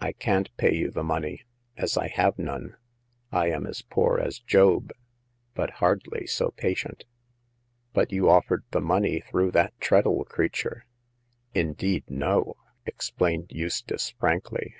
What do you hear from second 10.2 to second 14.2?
creature." Indeed no!" explained Eustace,